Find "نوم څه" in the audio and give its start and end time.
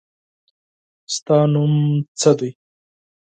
1.53-2.31